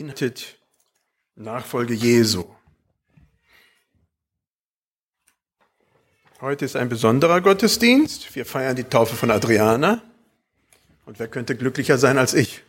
beinhaltet 0.00 0.56
Nachfolge 1.34 1.92
Jesu. 1.92 2.44
Heute 6.40 6.64
ist 6.64 6.74
ein 6.74 6.88
besonderer 6.88 7.42
Gottesdienst. 7.42 8.34
Wir 8.34 8.46
feiern 8.46 8.76
die 8.76 8.84
Taufe 8.84 9.14
von 9.14 9.30
Adriana. 9.30 10.02
Und 11.04 11.18
wer 11.18 11.28
könnte 11.28 11.54
glücklicher 11.54 11.98
sein 11.98 12.16
als 12.16 12.32
ich? 12.32 12.62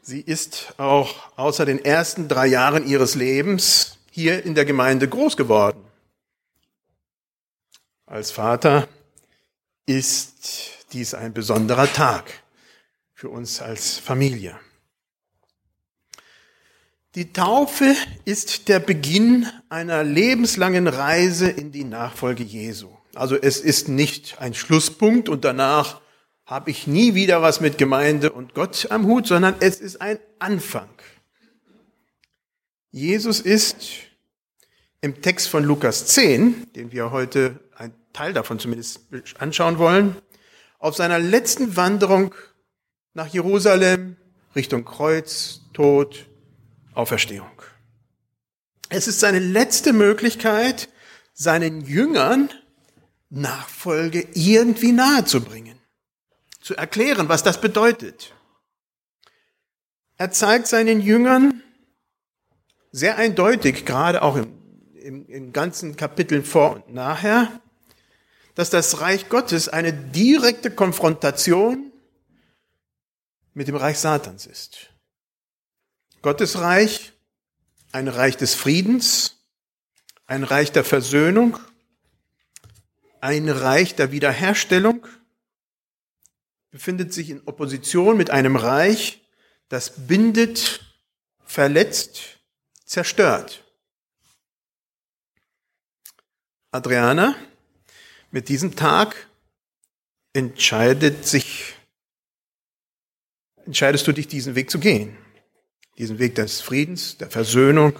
Sie 0.00 0.20
ist 0.20 0.72
auch 0.78 1.14
außer 1.36 1.66
den 1.66 1.84
ersten 1.84 2.28
drei 2.28 2.46
Jahren 2.46 2.86
ihres 2.86 3.14
Lebens 3.14 3.98
hier 4.10 4.46
in 4.46 4.54
der 4.54 4.64
Gemeinde 4.64 5.08
groß 5.08 5.36
geworden. 5.36 5.84
Als 8.06 8.30
Vater 8.30 8.88
ist 9.84 10.86
dies 10.94 11.12
ein 11.12 11.34
besonderer 11.34 11.92
Tag 11.92 12.24
für 13.18 13.30
uns 13.30 13.60
als 13.60 13.98
Familie. 13.98 14.56
Die 17.16 17.32
Taufe 17.32 17.96
ist 18.24 18.68
der 18.68 18.78
Beginn 18.78 19.44
einer 19.68 20.04
lebenslangen 20.04 20.86
Reise 20.86 21.50
in 21.50 21.72
die 21.72 21.82
Nachfolge 21.82 22.44
Jesu. 22.44 22.96
Also 23.16 23.34
es 23.34 23.58
ist 23.58 23.88
nicht 23.88 24.40
ein 24.40 24.54
Schlusspunkt 24.54 25.28
und 25.28 25.44
danach 25.44 26.00
habe 26.46 26.70
ich 26.70 26.86
nie 26.86 27.16
wieder 27.16 27.42
was 27.42 27.60
mit 27.60 27.76
Gemeinde 27.76 28.30
und 28.30 28.54
Gott 28.54 28.86
am 28.92 29.04
Hut, 29.06 29.26
sondern 29.26 29.56
es 29.58 29.80
ist 29.80 30.00
ein 30.00 30.20
Anfang. 30.38 30.88
Jesus 32.92 33.40
ist 33.40 33.84
im 35.00 35.20
Text 35.22 35.48
von 35.48 35.64
Lukas 35.64 36.06
10, 36.06 36.72
den 36.74 36.92
wir 36.92 37.10
heute 37.10 37.58
ein 37.74 37.92
Teil 38.12 38.32
davon 38.32 38.60
zumindest 38.60 39.00
anschauen 39.40 39.78
wollen, 39.78 40.16
auf 40.78 40.94
seiner 40.94 41.18
letzten 41.18 41.74
Wanderung 41.74 42.32
nach 43.18 43.26
Jerusalem 43.26 44.16
Richtung 44.54 44.84
Kreuz, 44.84 45.62
Tod, 45.72 46.26
Auferstehung. 46.94 47.50
Es 48.90 49.08
ist 49.08 49.18
seine 49.18 49.40
letzte 49.40 49.92
Möglichkeit, 49.92 50.88
seinen 51.34 51.80
Jüngern 51.80 52.48
Nachfolge 53.28 54.24
irgendwie 54.34 54.92
nahe 54.92 55.24
zu 55.24 55.40
bringen, 55.40 55.80
zu 56.60 56.76
erklären, 56.76 57.28
was 57.28 57.42
das 57.42 57.60
bedeutet. 57.60 58.34
Er 60.16 60.30
zeigt 60.30 60.68
seinen 60.68 61.00
Jüngern 61.00 61.60
sehr 62.92 63.16
eindeutig, 63.16 63.84
gerade 63.84 64.22
auch 64.22 64.36
im, 64.36 64.46
im, 64.94 65.26
im 65.26 65.52
ganzen 65.52 65.96
Kapitel 65.96 66.44
vor 66.44 66.76
und 66.76 66.94
nachher, 66.94 67.50
dass 68.54 68.70
das 68.70 69.00
Reich 69.00 69.28
Gottes 69.28 69.68
eine 69.68 69.92
direkte 69.92 70.70
Konfrontation 70.70 71.87
mit 73.58 73.66
dem 73.66 73.74
Reich 73.74 73.98
Satans 73.98 74.46
ist. 74.46 74.90
Gottes 76.22 76.60
Reich, 76.60 77.12
ein 77.90 78.06
Reich 78.06 78.36
des 78.36 78.54
Friedens, 78.54 79.48
ein 80.26 80.44
Reich 80.44 80.70
der 80.70 80.84
Versöhnung, 80.84 81.58
ein 83.20 83.48
Reich 83.48 83.96
der 83.96 84.12
Wiederherstellung, 84.12 85.04
befindet 86.70 87.12
sich 87.12 87.30
in 87.30 87.42
Opposition 87.48 88.16
mit 88.16 88.30
einem 88.30 88.54
Reich, 88.54 89.26
das 89.68 90.06
bindet, 90.06 90.84
verletzt, 91.44 92.38
zerstört. 92.84 93.64
Adriana 96.70 97.34
mit 98.30 98.48
diesem 98.50 98.76
Tag 98.76 99.26
entscheidet 100.32 101.26
sich, 101.26 101.74
entscheidest 103.68 104.06
du 104.06 104.12
dich, 104.12 104.26
diesen 104.26 104.54
Weg 104.54 104.70
zu 104.70 104.78
gehen. 104.78 105.18
Diesen 105.98 106.18
Weg 106.18 106.34
des 106.36 106.62
Friedens, 106.62 107.18
der 107.18 107.30
Versöhnung 107.30 107.98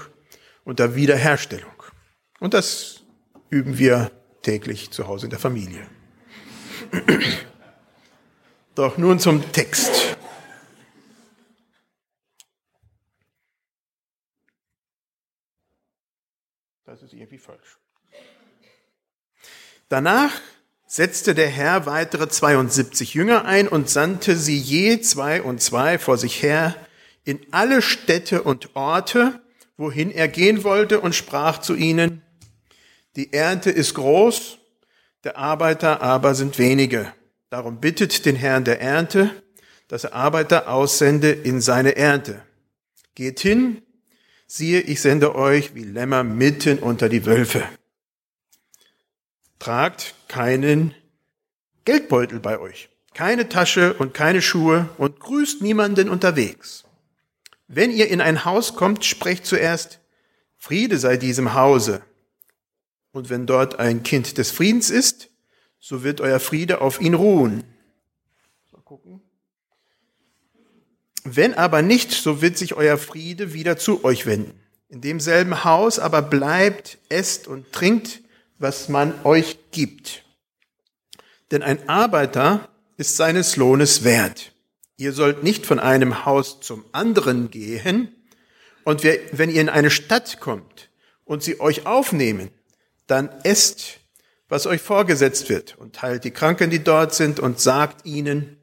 und 0.65 0.79
der 0.79 0.95
Wiederherstellung. 0.95 1.83
Und 2.41 2.55
das 2.55 3.05
üben 3.51 3.77
wir 3.77 4.11
täglich 4.41 4.91
zu 4.91 5.07
Hause 5.07 5.27
in 5.27 5.31
der 5.31 5.39
Familie. 5.39 5.87
Doch 8.75 8.97
nun 8.97 9.21
zum 9.21 9.53
Text. 9.53 10.17
Das 16.87 17.03
ist 17.03 17.13
irgendwie 17.13 17.39
falsch. 17.39 17.79
Danach 19.91 20.33
setzte 20.89 21.35
der 21.35 21.49
Herr 21.49 21.87
weitere 21.87 22.29
72 22.29 23.13
Jünger 23.15 23.45
ein 23.45 23.69
und 23.69 23.91
sandte 23.91 24.37
sie 24.37 24.59
je 24.59 25.01
zwei 25.01 25.43
und 25.43 25.61
zwei 25.61 25.99
vor 25.99 26.17
sich 26.17 26.43
her 26.43 26.75
in 27.25 27.41
alle 27.51 27.83
Städte 27.83 28.43
und 28.43 28.75
Orte, 28.75 29.41
wohin 29.77 30.11
er 30.11 30.29
gehen 30.29 30.65
wollte 30.65 31.01
und 31.01 31.15
sprach 31.15 31.59
zu 31.59 31.75
ihnen, 31.75 32.23
die 33.17 33.35
Ernte 33.35 33.71
ist 33.71 33.95
groß, 33.95 34.59
der 35.25 35.37
Arbeiter 35.37 36.01
aber 36.01 36.35
sind 36.35 36.59
wenige. 36.59 37.13
Darum 37.51 37.81
bittet 37.81 38.25
den 38.25 38.37
Herrn 38.37 38.65
der 38.65 38.81
Ernte, 38.81 39.31
dass 39.89 40.05
er 40.05 40.15
Arbeiter 40.15 40.69
aussende 40.69 41.31
in 41.31 41.61
seine 41.61 41.97
Ernte. 41.97 42.43
Geht 43.15 43.41
hin, 43.41 43.83
siehe, 44.47 44.81
ich 44.81 45.03
sende 45.03 45.35
euch 45.35 45.75
wie 45.75 45.85
Lämmer 45.85 46.25
mitten 46.25 46.79
unter 46.79 47.09
die 47.11 47.27
Wölfe. 47.27 47.63
Tragt 49.59 50.15
keinen 50.29 50.95
Geldbeutel 51.85 52.39
bei 52.39 52.59
euch, 52.59 52.91
keine 53.15 53.49
Tasche 53.49 53.95
und 53.95 54.15
keine 54.15 54.43
Schuhe 54.43 54.89
und 54.99 55.21
grüßt 55.21 55.63
niemanden 55.63 56.09
unterwegs. 56.09 56.85
Wenn 57.67 57.91
ihr 57.91 58.09
in 58.09 58.21
ein 58.21 58.45
Haus 58.45 58.77
kommt, 58.77 59.05
sprecht 59.05 59.47
zuerst, 59.47 60.01
Friede 60.57 60.99
sei 60.99 61.17
diesem 61.17 61.55
Hause. 61.55 62.03
Und 63.13 63.31
wenn 63.31 63.47
dort 63.47 63.79
ein 63.79 64.03
Kind 64.03 64.39
des 64.39 64.51
Friedens 64.51 64.91
ist, 64.91 65.31
so 65.79 66.03
wird 66.03 66.21
euer 66.21 66.41
Friede 66.41 66.81
auf 66.81 67.01
ihn 67.01 67.15
ruhen. 67.15 67.65
Mal 68.73 68.83
gucken. 68.83 69.23
Wenn 71.25 71.55
aber 71.55 71.83
nicht, 71.83 72.13
so 72.13 72.43
wird 72.43 72.57
sich 72.59 72.75
euer 72.75 72.99
Friede 72.99 73.53
wieder 73.53 73.77
zu 73.77 74.05
euch 74.05 74.27
wenden. 74.27 74.61
In 74.89 75.01
demselben 75.01 75.65
Haus 75.65 75.99
aber 75.99 76.23
bleibt, 76.23 76.99
esst 77.09 77.47
und 77.47 77.73
trinkt, 77.73 78.21
was 78.59 78.89
man 78.89 79.15
euch 79.25 79.59
gibt. 79.71 80.25
Denn 81.51 81.63
ein 81.63 81.89
Arbeiter 81.89 82.69
ist 82.97 83.17
seines 83.17 83.57
Lohnes 83.57 84.05
wert. 84.05 84.53
Ihr 84.97 85.13
sollt 85.13 85.43
nicht 85.43 85.65
von 85.65 85.79
einem 85.79 86.25
Haus 86.27 86.61
zum 86.61 86.85
anderen 86.93 87.51
gehen, 87.51 88.15
und 88.85 89.05
wenn 89.05 89.51
ihr 89.51 89.61
in 89.61 89.69
eine 89.69 89.91
Stadt 89.91 90.41
kommt 90.41 90.89
und 91.27 91.43
sie 91.43 91.61
euch 91.61 91.85
aufnehmen, 91.85 92.51
dann 93.07 93.29
esst, 93.43 94.01
was 94.49 94.67
euch 94.67 94.81
vorgesetzt 94.81 95.51
wird, 95.51 95.77
und 95.77 96.01
heilt 96.01 96.25
die 96.25 96.31
Kranken, 96.31 96.71
die 96.71 96.83
dort 96.83 97.15
sind, 97.15 97.39
und 97.39 97.61
sagt 97.61 98.07
ihnen, 98.07 98.57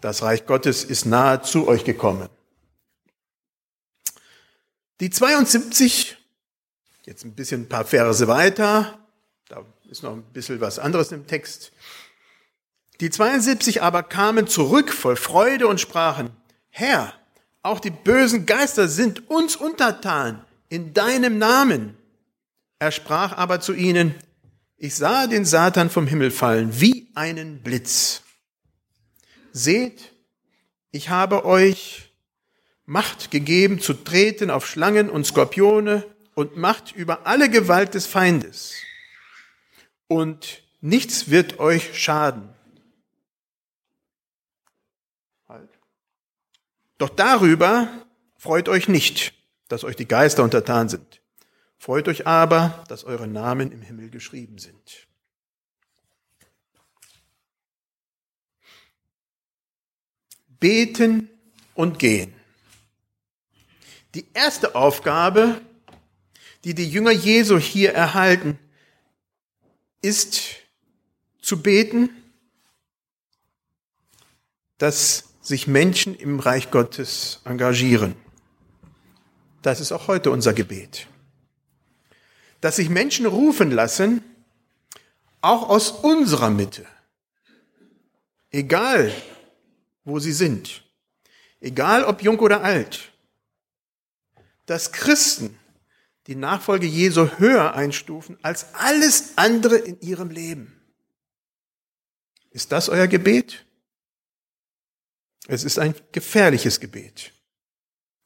das 0.00 0.22
Reich 0.22 0.46
Gottes 0.46 0.84
ist 0.84 1.04
nahe 1.04 1.42
zu 1.42 1.68
euch 1.68 1.84
gekommen. 1.84 2.30
Die 5.00 5.10
72, 5.10 6.16
jetzt 7.04 7.26
ein 7.26 7.34
bisschen 7.34 7.64
ein 7.64 7.68
paar 7.68 7.84
Verse 7.84 8.26
weiter, 8.26 8.98
da 9.48 9.64
ist 9.88 10.02
noch 10.02 10.12
ein 10.12 10.22
bisschen 10.34 10.60
was 10.60 10.78
anderes 10.78 11.10
im 11.10 11.26
Text. 11.26 11.72
Die 13.00 13.08
72 13.08 13.80
aber 13.80 14.02
kamen 14.02 14.46
zurück 14.46 14.92
voll 14.92 15.16
Freude 15.16 15.68
und 15.68 15.80
sprachen, 15.80 16.30
Herr, 16.68 17.14
auch 17.62 17.80
die 17.80 17.90
bösen 17.90 18.44
Geister 18.44 18.88
sind 18.88 19.30
uns 19.30 19.56
untertan 19.56 20.44
in 20.68 20.92
deinem 20.92 21.38
Namen. 21.38 21.96
Er 22.78 22.92
sprach 22.92 23.36
aber 23.38 23.60
zu 23.60 23.72
ihnen, 23.72 24.14
ich 24.76 24.94
sah 24.94 25.26
den 25.26 25.46
Satan 25.46 25.88
vom 25.88 26.06
Himmel 26.06 26.30
fallen 26.30 26.80
wie 26.80 27.08
einen 27.14 27.62
Blitz. 27.62 28.22
Seht, 29.52 30.12
ich 30.90 31.08
habe 31.08 31.46
euch 31.46 32.12
Macht 32.84 33.30
gegeben 33.30 33.80
zu 33.80 33.94
treten 33.94 34.50
auf 34.50 34.66
Schlangen 34.66 35.08
und 35.08 35.26
Skorpione 35.26 36.04
und 36.34 36.56
Macht 36.56 36.92
über 36.92 37.26
alle 37.26 37.48
Gewalt 37.48 37.94
des 37.94 38.06
Feindes 38.06 38.74
und 40.08 40.62
nichts 40.80 41.30
wird 41.30 41.60
euch 41.60 41.96
schaden. 41.98 42.48
Halt. 45.46 45.70
Doch 46.96 47.10
darüber 47.10 48.06
freut 48.36 48.68
euch 48.68 48.88
nicht, 48.88 49.34
dass 49.68 49.84
euch 49.84 49.96
die 49.96 50.08
Geister 50.08 50.42
untertan 50.42 50.88
sind. 50.88 51.22
Freut 51.78 52.08
euch 52.08 52.26
aber, 52.26 52.84
dass 52.88 53.04
eure 53.04 53.28
Namen 53.28 53.70
im 53.70 53.82
Himmel 53.82 54.10
geschrieben 54.10 54.58
sind. 54.58 55.06
Beten 60.58 61.30
und 61.74 62.00
gehen. 62.00 62.34
Die 64.14 64.26
erste 64.34 64.74
Aufgabe, 64.74 65.60
die 66.64 66.74
die 66.74 66.90
Jünger 66.90 67.12
Jesu 67.12 67.58
hier 67.58 67.94
erhalten, 67.94 68.58
ist 70.02 70.56
zu 71.40 71.62
beten, 71.62 72.10
dass 74.78 75.24
sich 75.40 75.66
Menschen 75.66 76.14
im 76.14 76.40
Reich 76.40 76.70
Gottes 76.70 77.40
engagieren. 77.44 78.14
Das 79.62 79.80
ist 79.80 79.92
auch 79.92 80.08
heute 80.08 80.30
unser 80.30 80.52
Gebet. 80.52 81.08
Dass 82.60 82.76
sich 82.76 82.88
Menschen 82.88 83.26
rufen 83.26 83.70
lassen, 83.70 84.22
auch 85.40 85.68
aus 85.68 85.90
unserer 85.90 86.50
Mitte, 86.50 86.86
egal 88.50 89.12
wo 90.04 90.18
sie 90.18 90.32
sind, 90.32 90.84
egal 91.60 92.04
ob 92.04 92.22
jung 92.22 92.38
oder 92.40 92.62
alt, 92.62 93.12
dass 94.66 94.92
Christen 94.92 95.58
die 96.28 96.36
Nachfolge 96.36 96.86
Jesu 96.86 97.26
höher 97.38 97.74
einstufen 97.74 98.38
als 98.42 98.74
alles 98.74 99.32
andere 99.36 99.76
in 99.76 99.98
ihrem 100.00 100.28
Leben. 100.28 100.78
Ist 102.50 102.70
das 102.70 102.90
euer 102.90 103.06
Gebet? 103.06 103.64
Es 105.46 105.64
ist 105.64 105.78
ein 105.78 105.94
gefährliches 106.12 106.80
Gebet. 106.80 107.32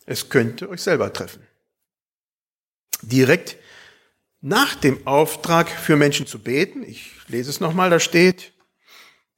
Es 0.05 0.29
könnte 0.29 0.69
euch 0.69 0.83
selber 0.83 1.13
treffen. 1.13 1.47
Direkt 3.03 3.57
nach 4.41 4.75
dem 4.75 5.07
Auftrag 5.07 5.71
für 5.71 5.95
Menschen 5.95 6.27
zu 6.27 6.41
beten, 6.41 6.83
ich 6.83 7.13
lese 7.29 7.51
es 7.51 7.61
nochmal, 7.61 7.91
da 7.91 8.01
steht, 8.01 8.53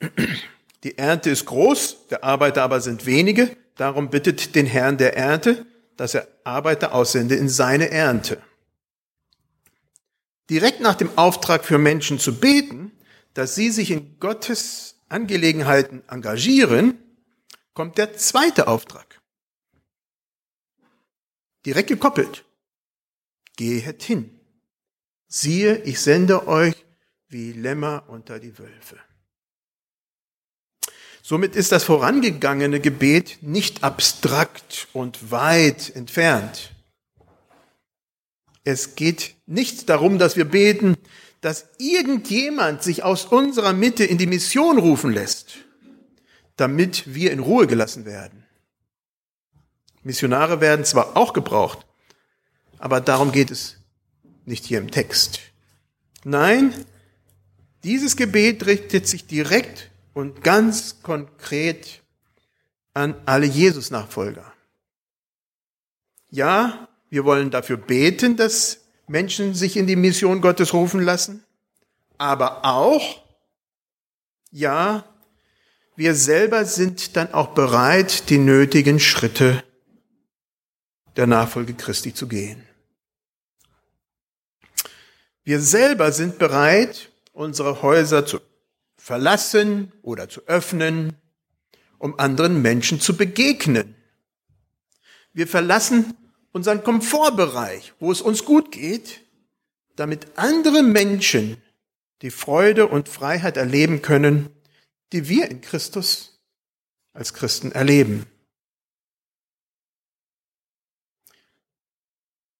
die 0.85 0.97
Ernte 0.97 1.29
ist 1.29 1.45
groß, 1.45 2.09
der 2.09 2.25
Arbeiter 2.25 2.63
aber 2.63 2.81
sind 2.81 3.05
wenige, 3.05 3.55
darum 3.77 4.09
bittet 4.09 4.55
den 4.55 4.65
Herrn 4.65 4.97
der 4.97 5.19
Ernte, 5.19 5.67
dass 5.99 6.15
er 6.15 6.27
Arbeiter 6.45 6.95
aussende 6.95 7.35
in 7.35 7.51
seine 7.51 7.91
Ernte. 7.91 8.43
Direkt 10.51 10.81
nach 10.81 10.95
dem 10.95 11.17
Auftrag 11.17 11.65
für 11.65 11.79
Menschen 11.79 12.19
zu 12.19 12.39
beten, 12.39 12.93
dass 13.33 13.55
sie 13.55 13.71
sich 13.71 13.91
in 13.91 14.19
Gottes 14.21 14.97
Angelegenheiten 15.09 16.03
engagieren, 16.09 16.99
kommt 17.73 17.99
der 17.99 18.17
zweite 18.17 18.69
Auftrag. 18.69 19.21
Direkt 21.65 21.89
gekoppelt. 21.89 22.45
Gehet 23.57 24.03
hin. 24.03 24.39
Siehe, 25.29 25.79
ich 25.83 26.01
sende 26.01 26.47
euch 26.47 26.75
wie 27.29 27.53
Lämmer 27.53 28.05
unter 28.09 28.39
die 28.39 28.59
Wölfe. 28.59 28.99
Somit 31.23 31.57
ist 31.57 31.73
das 31.73 31.85
vorangegangene 31.85 32.81
Gebet 32.81 33.39
nicht 33.41 33.83
abstrakt 33.83 34.89
und 34.93 35.31
weit 35.31 35.97
entfernt. 35.97 36.74
Es 38.65 38.95
geht 38.95 39.35
nicht 39.47 39.89
darum, 39.91 40.19
dass 40.19 40.37
wir 40.37 40.47
beten, 40.47 40.97
dass 41.43 41.67
irgendjemand 41.79 42.83
sich 42.83 43.03
aus 43.03 43.27
unserer 43.27 43.75
Mitte 43.75 44.05
in 44.05 44.17
die 44.17 44.27
Mission 44.27 44.79
rufen 44.79 45.13
lässt, 45.13 45.59
damit 46.57 47.15
wir 47.15 47.33
in 47.33 47.41
Ruhe 47.41 47.67
gelassen 47.67 48.07
werden. 48.07 48.45
Missionare 50.03 50.61
werden 50.63 50.85
zwar 50.85 51.17
auch 51.17 51.35
gebraucht, 51.35 51.87
aber 52.79 53.01
darum 53.01 53.33
geht 53.33 53.51
es 53.51 53.77
nicht 54.47 54.65
hier 54.65 54.79
im 54.79 54.91
Text. 54.91 55.41
Nein, 56.25 56.75
dieses 57.83 58.17
Gebet 58.17 58.65
richtet 58.65 59.07
sich 59.07 59.27
direkt 59.27 59.91
und 60.15 60.43
ganz 60.43 61.03
konkret 61.03 62.03
an 62.95 63.15
alle 63.27 63.47
Jesus-Nachfolger. 63.47 64.51
Ja, 66.31 66.89
wir 67.15 67.25
wollen 67.25 67.53
dafür 67.53 67.77
beten, 67.77 68.37
dass 68.37 68.81
Menschen 69.07 69.55
sich 69.55 69.77
in 69.77 69.87
die 69.87 69.95
Mission 69.95 70.41
Gottes 70.41 70.73
rufen 70.73 71.01
lassen, 71.01 71.45
aber 72.19 72.65
auch, 72.65 73.23
ja, 74.51 75.05
wir 75.95 76.17
selber 76.17 76.65
sind 76.65 77.15
dann 77.15 77.33
auch 77.33 77.55
bereit, 77.55 78.31
die 78.31 78.39
nötigen 78.39 78.99
Schritte 78.99 79.63
der 81.15 81.29
Nachfolge 81.29 81.75
Christi 81.75 82.13
zu 82.13 82.27
gehen. 82.27 82.67
Wir 85.45 85.61
selber 85.61 86.11
sind 86.11 86.41
bereit, 86.41 87.13
unsere 87.33 87.81
Häuser 87.81 88.27
zu 88.27 88.41
verlassen 88.97 89.93
oder 90.03 90.29
zu 90.29 90.41
öffnen, 90.49 91.13
um 91.99 92.19
anderen 92.19 92.61
Menschen 92.61 92.99
zu 92.99 93.17
begegnen. 93.17 93.95
Wir 95.33 95.47
verlassen 95.47 96.13
unseren 96.55 96.85
Komfortbereich, 96.85 97.93
wo 97.99 98.11
es 98.13 98.23
uns 98.23 98.45
gut 98.45 98.71
geht, 98.73 99.21
damit 99.97 100.39
andere 100.39 100.83
Menschen 100.83 101.61
die 102.23 102.31
Freude 102.31 102.87
und 102.87 103.09
Freiheit 103.09 103.57
erleben 103.57 104.01
können, 104.01 104.49
die 105.13 105.29
wir 105.29 105.51
in 105.51 105.61
Christus 105.61 106.41
als 107.13 107.35
Christen 107.35 107.73
erleben. 107.73 108.27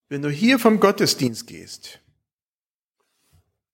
Wenn 0.09 0.23
du 0.23 0.29
hier 0.29 0.59
vom 0.59 0.81
Gottesdienst 0.81 1.47
gehst, 1.47 2.01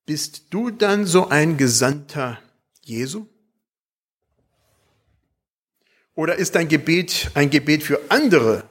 bist 0.05 0.44
du 0.50 0.70
dann 0.70 1.06
so 1.06 1.28
ein 1.28 1.56
Gesandter 1.56 2.38
Jesu? 2.82 3.26
Oder 6.14 6.37
ist 6.37 6.55
dein 6.55 6.69
Gebet 6.69 7.31
ein 7.34 7.49
Gebet 7.49 7.82
für 7.82 8.00
andere, 8.11 8.69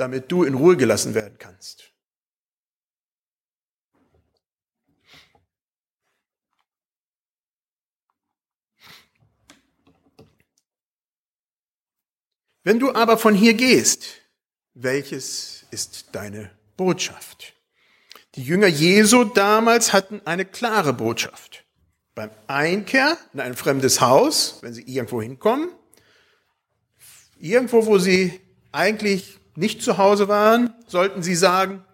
damit 0.00 0.30
du 0.30 0.44
in 0.44 0.54
Ruhe 0.54 0.76
gelassen 0.76 1.14
werden 1.14 1.36
kannst? 1.38 1.92
Wenn 12.68 12.78
du 12.78 12.92
aber 12.92 13.16
von 13.16 13.34
hier 13.34 13.54
gehst, 13.54 14.20
welches 14.74 15.64
ist 15.70 16.08
deine 16.12 16.50
Botschaft? 16.76 17.54
Die 18.34 18.42
Jünger 18.42 18.66
Jesu 18.66 19.24
damals 19.24 19.94
hatten 19.94 20.20
eine 20.26 20.44
klare 20.44 20.92
Botschaft. 20.92 21.64
Beim 22.14 22.30
Einkehr 22.46 23.16
in 23.32 23.40
ein 23.40 23.54
fremdes 23.54 24.02
Haus, 24.02 24.58
wenn 24.60 24.74
sie 24.74 24.82
irgendwo 24.82 25.22
hinkommen, 25.22 25.70
irgendwo, 27.38 27.86
wo 27.86 27.96
sie 27.96 28.38
eigentlich 28.70 29.38
nicht 29.58 29.82
zu 29.82 29.98
Hause 29.98 30.28
waren, 30.28 30.72
sollten 30.86 31.22
sie 31.22 31.34
sagen, 31.34 31.84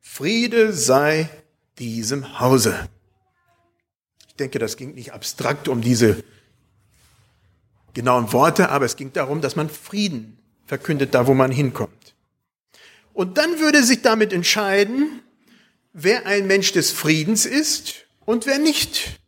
Friede 0.00 0.72
sei 0.72 1.28
diesem 1.78 2.38
Hause. 2.38 2.88
Ich 4.28 4.34
denke, 4.36 4.58
das 4.58 4.76
ging 4.76 4.94
nicht 4.94 5.12
abstrakt 5.12 5.68
um 5.68 5.80
diese 5.80 6.22
genauen 7.92 8.32
Worte, 8.32 8.68
aber 8.68 8.84
es 8.84 8.94
ging 8.94 9.12
darum, 9.12 9.40
dass 9.40 9.56
man 9.56 9.68
Frieden 9.68 10.38
verkündet, 10.64 11.12
da 11.14 11.26
wo 11.26 11.34
man 11.34 11.50
hinkommt. 11.50 12.14
Und 13.12 13.36
dann 13.36 13.58
würde 13.58 13.82
sich 13.82 14.02
damit 14.02 14.32
entscheiden, 14.32 15.20
wer 15.92 16.24
ein 16.24 16.46
Mensch 16.46 16.72
des 16.72 16.92
Friedens 16.92 17.46
ist 17.46 18.06
und 18.26 18.46
wer 18.46 18.58
nicht. 18.58 19.20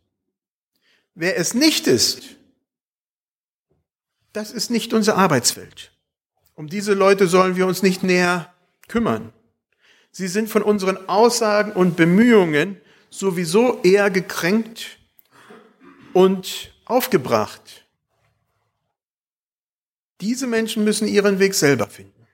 Wer 1.13 1.35
es 1.35 1.53
nicht 1.53 1.87
ist, 1.87 2.21
das 4.31 4.51
ist 4.51 4.71
nicht 4.71 4.93
unser 4.93 5.17
Arbeitsfeld. 5.17 5.91
Um 6.61 6.69
diese 6.69 6.93
Leute 6.93 7.27
sollen 7.27 7.55
wir 7.55 7.65
uns 7.65 7.81
nicht 7.81 8.03
näher 8.03 8.53
kümmern. 8.87 9.33
Sie 10.11 10.27
sind 10.27 10.47
von 10.47 10.61
unseren 10.61 11.09
Aussagen 11.09 11.71
und 11.71 11.95
Bemühungen 11.97 12.79
sowieso 13.09 13.81
eher 13.81 14.11
gekränkt 14.11 14.99
und 16.13 16.71
aufgebracht. 16.85 17.87
Diese 20.21 20.45
Menschen 20.45 20.83
müssen 20.83 21.07
ihren 21.07 21.39
Weg 21.39 21.55
selber 21.55 21.87
finden. 21.87 22.27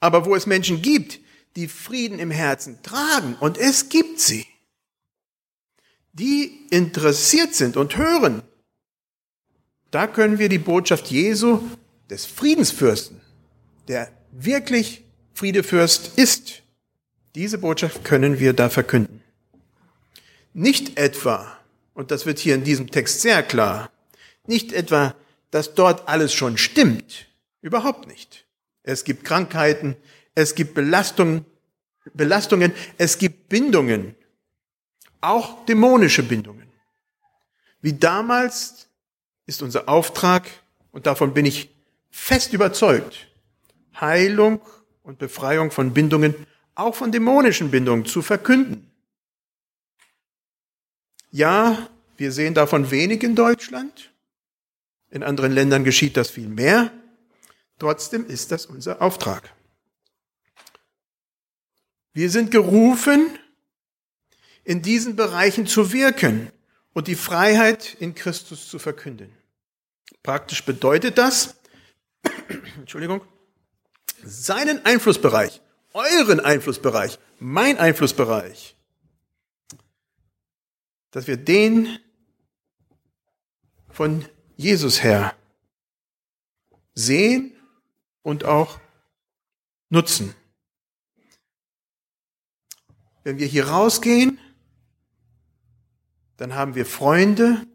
Aber 0.00 0.26
wo 0.26 0.34
es 0.34 0.48
Menschen 0.48 0.82
gibt, 0.82 1.20
die 1.54 1.68
Frieden 1.68 2.18
im 2.18 2.32
Herzen 2.32 2.82
tragen, 2.82 3.36
und 3.38 3.56
es 3.56 3.88
gibt 3.88 4.18
sie, 4.18 4.48
die 6.12 6.66
interessiert 6.70 7.54
sind 7.54 7.76
und 7.76 7.96
hören, 7.96 8.42
da 9.92 10.08
können 10.08 10.40
wir 10.40 10.48
die 10.48 10.58
Botschaft 10.58 11.06
Jesu 11.12 11.60
des 12.10 12.26
Friedensfürsten, 12.26 13.20
der 13.88 14.12
wirklich 14.32 15.04
Friedefürst 15.32 16.18
ist, 16.18 16.62
diese 17.34 17.58
Botschaft 17.58 18.04
können 18.04 18.40
wir 18.40 18.52
da 18.52 18.68
verkünden. 18.68 19.22
Nicht 20.52 20.98
etwa, 20.98 21.56
und 21.94 22.10
das 22.10 22.26
wird 22.26 22.40
hier 22.40 22.56
in 22.56 22.64
diesem 22.64 22.90
Text 22.90 23.20
sehr 23.20 23.42
klar, 23.42 23.90
nicht 24.46 24.72
etwa, 24.72 25.14
dass 25.52 25.74
dort 25.74 26.08
alles 26.08 26.32
schon 26.32 26.58
stimmt. 26.58 27.26
Überhaupt 27.62 28.08
nicht. 28.08 28.46
Es 28.82 29.04
gibt 29.04 29.24
Krankheiten, 29.24 29.96
es 30.34 30.54
gibt 30.54 30.74
Belastungen, 30.74 31.44
Belastungen, 32.14 32.72
es 32.98 33.18
gibt 33.18 33.48
Bindungen, 33.48 34.16
auch 35.20 35.64
dämonische 35.66 36.22
Bindungen. 36.22 36.68
Wie 37.80 37.92
damals 37.92 38.88
ist 39.46 39.62
unser 39.62 39.88
Auftrag, 39.88 40.48
und 40.92 41.06
davon 41.06 41.34
bin 41.34 41.46
ich 41.46 41.68
fest 42.10 42.52
überzeugt, 42.52 43.28
Heilung 44.00 44.60
und 45.02 45.18
Befreiung 45.18 45.70
von 45.70 45.92
Bindungen, 45.92 46.34
auch 46.74 46.94
von 46.94 47.12
dämonischen 47.12 47.70
Bindungen 47.70 48.06
zu 48.06 48.22
verkünden. 48.22 48.90
Ja, 51.30 51.88
wir 52.16 52.32
sehen 52.32 52.54
davon 52.54 52.90
wenig 52.90 53.22
in 53.22 53.34
Deutschland, 53.34 54.10
In 55.12 55.24
anderen 55.24 55.52
Ländern 55.52 55.82
geschieht 55.82 56.16
das 56.16 56.30
viel 56.30 56.48
mehr. 56.48 56.92
Trotzdem 57.78 58.26
ist 58.26 58.52
das 58.52 58.66
unser 58.66 59.02
Auftrag. 59.02 59.52
Wir 62.12 62.30
sind 62.30 62.50
gerufen, 62.50 63.38
in 64.64 64.82
diesen 64.82 65.16
Bereichen 65.16 65.66
zu 65.66 65.92
wirken 65.92 66.52
und 66.92 67.08
die 67.08 67.16
Freiheit 67.16 67.96
in 67.98 68.14
Christus 68.14 68.68
zu 68.68 68.78
verkünden. 68.78 69.32
Praktisch 70.22 70.64
bedeutet 70.64 71.18
das, 71.18 71.56
Entschuldigung, 72.78 73.22
seinen 74.22 74.84
Einflussbereich, 74.84 75.60
euren 75.92 76.40
Einflussbereich, 76.40 77.18
mein 77.38 77.78
Einflussbereich, 77.78 78.76
dass 81.10 81.26
wir 81.26 81.36
den 81.36 81.98
von 83.88 84.24
Jesus 84.56 85.02
her 85.02 85.34
sehen 86.94 87.52
und 88.22 88.44
auch 88.44 88.78
nutzen. 89.88 90.34
Wenn 93.24 93.38
wir 93.38 93.46
hier 93.46 93.68
rausgehen, 93.68 94.38
dann 96.36 96.54
haben 96.54 96.74
wir 96.74 96.86
Freunde, 96.86 97.66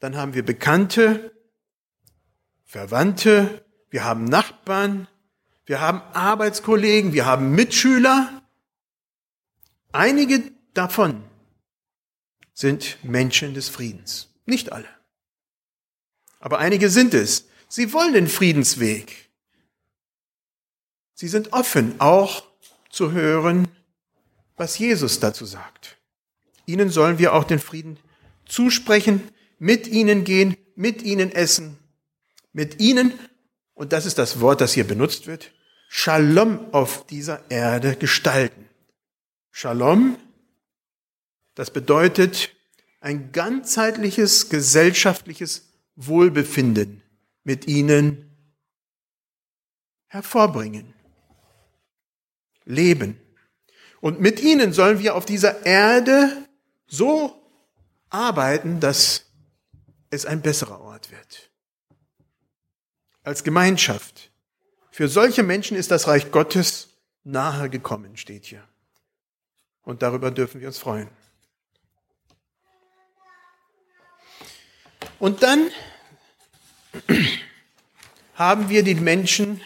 dann 0.00 0.16
haben 0.16 0.34
wir 0.34 0.44
Bekannte, 0.44 1.34
Verwandte, 2.64 3.65
wir 3.90 4.04
haben 4.04 4.24
Nachbarn, 4.24 5.08
wir 5.64 5.80
haben 5.80 6.00
Arbeitskollegen, 6.12 7.12
wir 7.12 7.26
haben 7.26 7.52
Mitschüler. 7.52 8.42
Einige 9.92 10.52
davon 10.74 11.24
sind 12.52 12.98
Menschen 13.02 13.54
des 13.54 13.68
Friedens. 13.68 14.28
Nicht 14.44 14.72
alle. 14.72 14.88
Aber 16.38 16.58
einige 16.58 16.90
sind 16.90 17.14
es. 17.14 17.48
Sie 17.68 17.92
wollen 17.92 18.14
den 18.14 18.28
Friedensweg. 18.28 19.30
Sie 21.14 21.28
sind 21.28 21.52
offen, 21.52 22.00
auch 22.00 22.46
zu 22.90 23.12
hören, 23.12 23.68
was 24.56 24.78
Jesus 24.78 25.18
dazu 25.18 25.44
sagt. 25.44 25.96
Ihnen 26.66 26.90
sollen 26.90 27.18
wir 27.18 27.32
auch 27.32 27.44
den 27.44 27.58
Frieden 27.58 27.98
zusprechen, 28.44 29.22
mit 29.58 29.86
ihnen 29.86 30.24
gehen, 30.24 30.56
mit 30.74 31.02
ihnen 31.02 31.32
essen, 31.32 31.78
mit 32.52 32.80
ihnen, 32.80 33.12
und 33.76 33.92
das 33.92 34.06
ist 34.06 34.18
das 34.18 34.40
Wort, 34.40 34.60
das 34.60 34.72
hier 34.72 34.86
benutzt 34.86 35.28
wird, 35.28 35.52
Shalom 35.88 36.74
auf 36.74 37.06
dieser 37.06 37.48
Erde 37.48 37.94
gestalten. 37.94 38.68
Shalom, 39.52 40.18
das 41.54 41.70
bedeutet 41.70 42.50
ein 43.00 43.30
ganzheitliches 43.30 44.48
gesellschaftliches 44.48 45.72
Wohlbefinden 45.94 47.02
mit 47.44 47.68
ihnen 47.68 48.36
hervorbringen, 50.08 50.92
leben. 52.64 53.20
Und 54.00 54.20
mit 54.20 54.40
ihnen 54.40 54.72
sollen 54.72 54.98
wir 54.98 55.14
auf 55.14 55.24
dieser 55.24 55.64
Erde 55.64 56.44
so 56.86 57.40
arbeiten, 58.08 58.80
dass 58.80 59.26
es 60.10 60.26
ein 60.26 60.42
besserer 60.42 60.80
Ort 60.80 61.10
wird. 61.10 61.50
Als 63.26 63.42
Gemeinschaft. 63.42 64.30
Für 64.92 65.08
solche 65.08 65.42
Menschen 65.42 65.76
ist 65.76 65.90
das 65.90 66.06
Reich 66.06 66.30
Gottes 66.30 66.90
nahe 67.24 67.68
gekommen, 67.68 68.16
steht 68.16 68.44
hier. 68.44 68.62
Und 69.82 70.02
darüber 70.02 70.30
dürfen 70.30 70.60
wir 70.60 70.68
uns 70.68 70.78
freuen. 70.78 71.10
Und 75.18 75.42
dann 75.42 75.72
haben 78.34 78.68
wir 78.68 78.84
die 78.84 78.94
Menschen, 78.94 79.60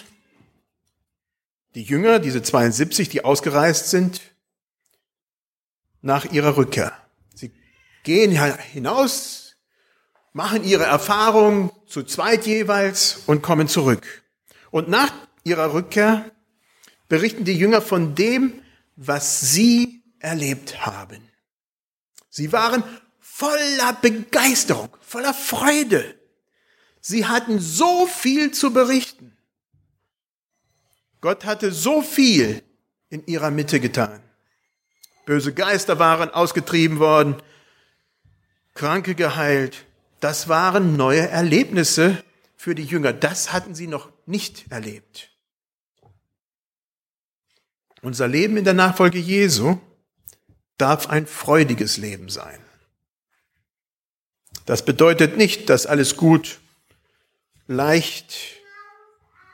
die 1.75 1.83
Jünger, 1.83 2.19
diese 2.19 2.43
72, 2.43 3.11
die 3.11 3.27
ausgereist 3.27 3.91
sind, 3.91 4.23
nach 6.01 6.25
ihrer 6.33 6.57
Rückkehr. 6.57 6.97
Sie 7.35 7.53
gehen 8.05 8.33
hinaus, 8.73 9.50
machen 10.33 10.65
ihre 10.65 10.85
Erfahrung 10.85 11.73
zu 11.87 12.03
zweit 12.03 12.47
jeweils 12.47 13.23
und 13.27 13.43
kommen 13.43 13.69
zurück. 13.69 14.23
Und 14.71 14.89
nach 14.89 15.13
ihrer 15.45 15.73
Rückkehr 15.73 16.31
berichten 17.09 17.45
die 17.45 17.57
Jünger 17.57 17.83
von 17.83 18.15
dem, 18.15 18.63
was 18.97 19.41
sie 19.41 20.03
erlebt 20.21 20.87
haben. 20.87 21.29
Sie 22.29 22.53
waren 22.53 22.85
voller 23.19 23.95
Begeisterung, 23.95 24.97
voller 25.01 25.35
Freude. 25.35 26.15
Sie 27.01 27.27
hatten 27.27 27.59
so 27.59 28.07
viel 28.07 28.53
zu 28.53 28.73
berichten. 28.73 29.37
Gott 31.21 31.45
hatte 31.45 31.73
so 31.73 32.03
viel 32.03 32.63
in 33.09 33.27
ihrer 33.27 33.51
Mitte 33.51 33.81
getan. 33.81 34.23
Böse 35.27 35.53
Geister 35.53 35.99
waren 35.99 36.31
ausgetrieben 36.31 36.99
worden, 36.99 37.37
Kranke 38.75 39.15
geheilt. 39.15 39.87
Das 40.21 40.49
waren 40.49 40.97
neue 40.97 41.29
Erlebnisse 41.29 42.23
für 42.57 42.75
die 42.75 42.85
Jünger. 42.85 43.13
Das 43.13 43.53
hatten 43.53 43.75
sie 43.75 43.87
noch 43.87 44.11
nicht 44.27 44.71
erlebt. 44.71 45.31
Unser 48.03 48.29
Leben 48.29 48.57
in 48.57 48.65
der 48.65 48.75
Nachfolge 48.75 49.19
Jesu 49.19 49.79
darf 50.79 51.09
ein 51.09 51.27
freudiges 51.27 51.97
Leben 51.97 52.29
sein. 52.29 52.59
Das 54.65 54.85
bedeutet 54.85 55.37
nicht, 55.37 55.69
dass 55.69 55.87
alles 55.87 56.17
gut, 56.17 56.61
leicht 57.67 58.37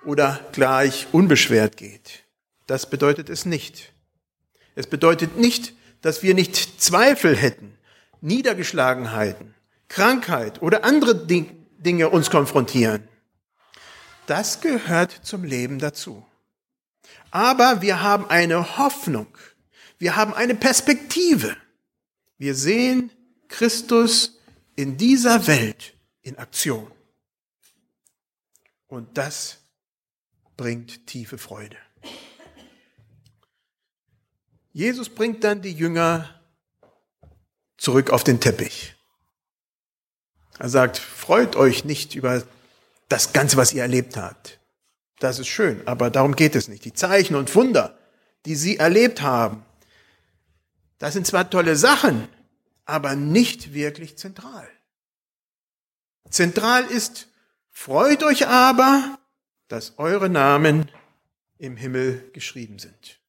oder 0.05 0.41
gleich 0.53 1.09
unbeschwert 1.13 1.77
geht. 1.77 2.25
Das 2.67 2.89
bedeutet 2.89 3.29
es 3.29 3.45
nicht. 3.45 3.93
Es 4.75 4.87
bedeutet 4.87 5.37
nicht, 5.37 5.75
dass 6.03 6.23
wir 6.23 6.35
nicht 6.35 6.81
Zweifel 6.81 7.37
hätten, 7.37 7.77
Niedergeschlagenheiten, 8.21 9.56
Krankheit 9.88 10.62
oder 10.62 10.85
andere 10.85 11.26
Dinge 11.26 12.11
uns 12.11 12.31
konfrontieren. 12.31 13.09
Das 14.26 14.61
gehört 14.61 15.12
zum 15.23 15.45
Leben 15.45 15.78
dazu. 15.78 16.26
Aber 17.31 17.83
wir 17.83 18.02
haben 18.02 18.28
eine 18.28 18.78
Hoffnung. 18.78 19.28
Wir 19.99 20.16
haben 20.16 20.35
eine 20.35 20.55
Perspektive. 20.55 21.57
Wir 22.38 22.55
sehen 22.55 23.11
Christus 23.49 24.38
in 24.75 24.97
dieser 24.97 25.47
Welt 25.47 25.95
in 26.23 26.38
Aktion. 26.38 26.90
Und 28.88 29.16
das 29.16 29.59
bringt 30.57 31.07
tiefe 31.07 31.38
Freude. 31.38 31.76
Jesus 34.73 35.09
bringt 35.09 35.45
dann 35.45 35.62
die 35.62 35.73
Jünger 35.73 36.40
zurück 37.78 38.11
auf 38.11 38.25
den 38.25 38.40
Teppich. 38.40 38.96
Er 40.59 40.69
sagt, 40.69 40.99
freut 40.99 41.57
euch 41.57 41.85
nicht 41.85 42.15
über 42.15 42.43
das 43.09 43.33
Ganze, 43.33 43.57
was 43.57 43.73
ihr 43.73 43.83
erlebt 43.83 44.17
habt. 44.17 44.59
Das 45.19 45.39
ist 45.39 45.49
schön, 45.49 45.87
aber 45.87 46.11
darum 46.11 46.37
geht 46.37 46.55
es 46.55 46.69
nicht. 46.69 46.85
Die 46.85 46.93
Zeichen 46.93 47.37
und 47.37 47.55
Wunder, 47.55 47.99
die 48.45 48.55
sie 48.55 48.77
erlebt 48.77 49.23
haben, 49.23 49.65
das 50.99 51.15
sind 51.15 51.27
zwar 51.27 51.51
tolle 51.51 51.77
Sachen, 51.77 52.29
aber 52.85 53.17
nicht 53.17 53.75
wirklich 53.75 54.17
zentral. 54.17 54.69
Zentral 56.31 56.85
ist, 56.85 57.29
freut 57.71 58.23
euch 58.23 58.47
aber, 58.47 59.19
dass 59.69 59.99
eure 59.99 60.29
Namen 60.29 60.91
im 61.59 61.77
Himmel 61.77 62.31
geschrieben 62.33 62.79
sind. 62.79 63.21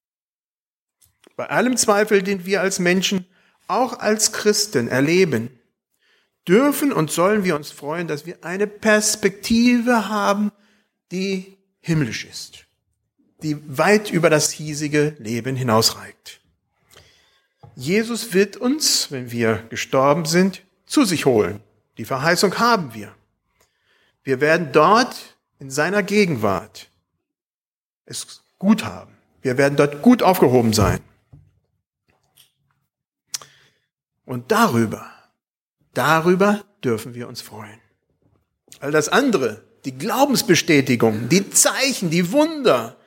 Bei 1.35 1.49
allem 1.49 1.77
Zweifel, 1.77 2.23
den 2.23 2.45
wir 2.45 2.61
als 2.61 2.79
Menschen, 2.79 3.25
auch 3.67 3.99
als 3.99 4.31
Christen 4.31 4.87
erleben, 4.87 5.56
dürfen 6.47 6.91
und 6.91 7.11
sollen 7.11 7.43
wir 7.43 7.55
uns 7.55 7.71
freuen, 7.71 8.07
dass 8.07 8.25
wir 8.25 8.43
eine 8.43 8.67
Perspektive 8.67 10.09
haben, 10.09 10.51
die 11.11 11.57
himmlisch 11.81 12.25
ist, 12.25 12.65
die 13.43 13.57
weit 13.77 14.11
über 14.11 14.29
das 14.29 14.51
hiesige 14.51 15.15
Leben 15.19 15.55
hinausreicht. 15.55 16.41
Jesus 17.75 18.33
wird 18.33 18.57
uns, 18.57 19.11
wenn 19.11 19.31
wir 19.31 19.63
gestorben 19.69 20.25
sind, 20.25 20.63
zu 20.85 21.05
sich 21.05 21.25
holen. 21.25 21.61
Die 21.97 22.05
Verheißung 22.05 22.57
haben 22.57 22.93
wir. 22.93 23.13
Wir 24.23 24.41
werden 24.41 24.71
dort 24.71 25.37
in 25.59 25.69
seiner 25.69 26.03
Gegenwart 26.03 26.89
es 28.05 28.41
gut 28.57 28.83
haben. 28.83 29.15
Wir 29.41 29.57
werden 29.57 29.75
dort 29.75 30.01
gut 30.01 30.23
aufgehoben 30.23 30.73
sein. 30.73 30.99
Und 34.25 34.51
darüber, 34.51 35.09
darüber 35.97 36.65
dürfen 36.83 37.13
wir 37.13 37.27
uns 37.27 37.41
freuen. 37.41 37.81
All 38.79 38.91
das 38.91 39.09
andere, 39.09 39.63
die 39.85 39.97
Glaubensbestätigung, 39.97 41.29
die 41.29 41.49
Zeichen, 41.49 42.09
die 42.09 42.31
Wunder, 42.31 42.97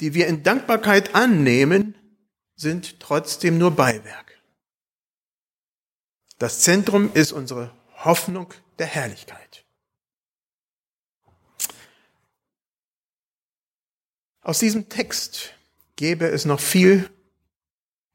die 0.00 0.14
wir 0.14 0.26
in 0.26 0.42
Dankbarkeit 0.42 1.14
annehmen, 1.14 1.94
sind 2.56 3.00
trotzdem 3.00 3.58
nur 3.58 3.70
Beiwerk. 3.72 4.40
Das 6.38 6.60
Zentrum 6.60 7.12
ist 7.14 7.32
unsere 7.32 7.70
Hoffnung 7.96 8.52
der 8.78 8.86
Herrlichkeit. 8.86 9.64
Aus 14.40 14.58
diesem 14.58 14.88
Text 14.88 15.54
gäbe 15.96 16.26
es 16.26 16.44
noch 16.44 16.60
viel 16.60 17.08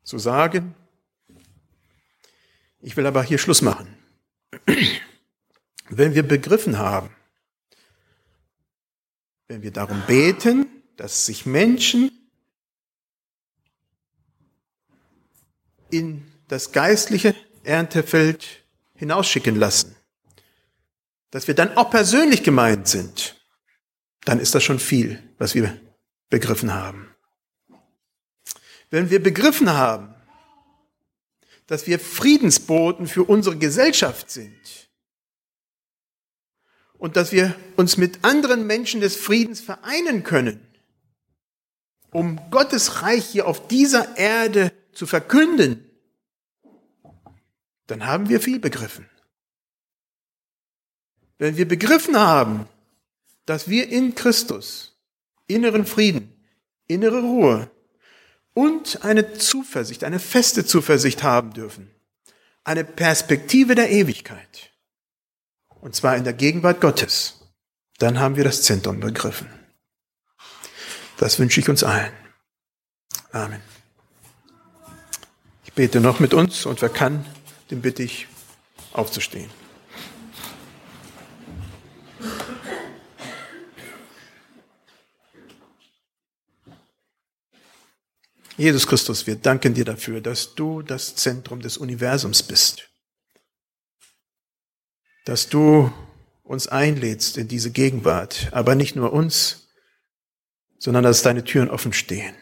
zu 0.03 0.19
sagen. 0.19 0.75
Ich 2.81 2.95
will 2.95 3.05
aber 3.05 3.23
hier 3.23 3.37
Schluss 3.37 3.61
machen. 3.61 3.97
Wenn 5.89 6.15
wir 6.15 6.23
begriffen 6.23 6.77
haben, 6.77 7.09
wenn 9.47 9.61
wir 9.61 9.71
darum 9.71 10.01
beten, 10.07 10.67
dass 10.95 11.25
sich 11.25 11.45
Menschen 11.45 12.11
in 15.89 16.25
das 16.47 16.71
geistliche 16.71 17.35
Erntefeld 17.63 18.63
hinausschicken 18.95 19.55
lassen, 19.55 19.95
dass 21.31 21.47
wir 21.47 21.55
dann 21.55 21.75
auch 21.77 21.89
persönlich 21.89 22.43
gemeint 22.43 22.87
sind, 22.87 23.35
dann 24.25 24.39
ist 24.39 24.55
das 24.55 24.63
schon 24.63 24.79
viel, 24.79 25.21
was 25.37 25.55
wir 25.55 25.79
begriffen 26.29 26.73
haben. 26.73 27.15
Wenn 28.89 29.09
wir 29.09 29.21
begriffen 29.21 29.69
haben, 29.69 30.13
dass 31.69 31.85
wir 31.85 31.99
Friedensboten 31.99 33.07
für 33.07 33.23
unsere 33.23 33.55
Gesellschaft 33.55 34.31
sind 34.31 34.89
und 36.97 37.15
dass 37.15 37.31
wir 37.31 37.55
uns 37.75 37.95
mit 37.95 38.25
anderen 38.25 38.65
Menschen 38.65 39.01
des 39.01 39.15
Friedens 39.15 39.61
vereinen 39.61 40.23
können, 40.23 40.67
um 42.09 42.41
Gottes 42.49 43.03
Reich 43.03 43.23
hier 43.23 43.47
auf 43.47 43.67
dieser 43.67 44.17
Erde 44.17 44.73
zu 44.93 45.05
verkünden, 45.05 45.87
dann 47.85 48.07
haben 48.07 48.29
wir 48.29 48.41
viel 48.41 48.59
begriffen. 48.59 49.07
Wenn 51.37 51.55
wir 51.55 51.67
begriffen 51.67 52.17
haben, 52.17 52.67
dass 53.45 53.69
wir 53.69 53.89
in 53.89 54.15
Christus 54.15 54.97
inneren 55.45 55.85
Frieden, 55.85 56.33
innere 56.87 57.21
Ruhe 57.21 57.69
und 58.53 59.03
eine 59.03 59.33
Zuversicht, 59.33 60.03
eine 60.03 60.19
feste 60.19 60.65
Zuversicht 60.65 61.23
haben 61.23 61.53
dürfen, 61.53 61.89
eine 62.63 62.83
Perspektive 62.83 63.75
der 63.75 63.89
Ewigkeit, 63.89 64.71
und 65.81 65.95
zwar 65.95 66.15
in 66.15 66.23
der 66.23 66.33
Gegenwart 66.33 66.81
Gottes, 66.81 67.39
dann 67.97 68.19
haben 68.19 68.35
wir 68.35 68.43
das 68.43 68.63
Zentrum 68.63 68.99
begriffen. 68.99 69.47
Das 71.17 71.39
wünsche 71.39 71.59
ich 71.59 71.69
uns 71.69 71.83
allen. 71.83 72.13
Amen. 73.31 73.61
Ich 75.65 75.73
bete 75.73 75.99
noch 75.99 76.19
mit 76.19 76.33
uns 76.33 76.65
und 76.65 76.81
wer 76.81 76.89
kann, 76.89 77.25
den 77.69 77.81
bitte 77.81 78.03
ich 78.03 78.27
aufzustehen. 78.93 79.49
Jesus 88.59 88.87
Christus, 88.87 89.25
wir 89.25 89.37
danken 89.37 89.73
dir 89.73 89.85
dafür, 89.85 90.19
dass 90.19 90.53
du 90.53 90.81
das 90.81 91.15
Zentrum 91.15 91.61
des 91.61 91.77
Universums 91.77 92.43
bist. 92.43 92.89
Dass 95.23 95.47
du 95.47 95.93
uns 96.43 96.67
einlädst 96.67 97.37
in 97.37 97.47
diese 97.47 97.71
Gegenwart, 97.71 98.49
aber 98.51 98.75
nicht 98.75 98.97
nur 98.97 99.13
uns, 99.13 99.69
sondern 100.77 101.05
dass 101.05 101.21
deine 101.21 101.45
Türen 101.45 101.69
offen 101.69 101.93
stehen 101.93 102.35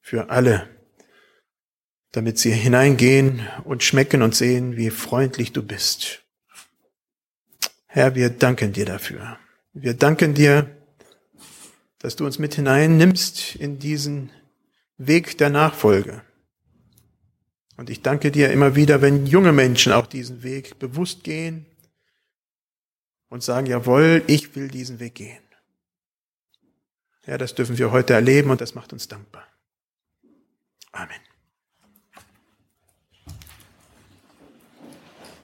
für 0.00 0.28
alle, 0.28 0.68
damit 2.10 2.36
sie 2.40 2.50
hineingehen 2.50 3.46
und 3.62 3.84
schmecken 3.84 4.22
und 4.22 4.34
sehen, 4.34 4.76
wie 4.76 4.90
freundlich 4.90 5.52
du 5.52 5.62
bist. 5.62 6.24
Herr, 7.86 8.16
wir 8.16 8.30
danken 8.30 8.72
dir 8.72 8.86
dafür. 8.86 9.38
Wir 9.72 9.94
danken 9.94 10.34
dir, 10.34 10.76
dass 12.00 12.16
du 12.16 12.26
uns 12.26 12.40
mit 12.40 12.56
hineinnimmst 12.56 13.54
in 13.54 13.78
diesen 13.78 14.32
Weg 14.96 15.38
der 15.38 15.50
Nachfolge. 15.50 16.22
Und 17.76 17.90
ich 17.90 18.02
danke 18.02 18.30
dir 18.30 18.52
immer 18.52 18.76
wieder, 18.76 19.02
wenn 19.02 19.26
junge 19.26 19.52
Menschen 19.52 19.92
auch 19.92 20.06
diesen 20.06 20.42
Weg 20.42 20.78
bewusst 20.78 21.24
gehen 21.24 21.66
und 23.28 23.42
sagen, 23.42 23.66
jawohl, 23.66 24.22
ich 24.28 24.54
will 24.54 24.68
diesen 24.68 25.00
Weg 25.00 25.16
gehen. 25.16 25.42
Ja, 27.26 27.38
das 27.38 27.54
dürfen 27.54 27.78
wir 27.78 27.90
heute 27.90 28.12
erleben 28.12 28.50
und 28.50 28.60
das 28.60 28.74
macht 28.74 28.92
uns 28.92 29.08
dankbar. 29.08 29.46
Amen. 30.92 31.20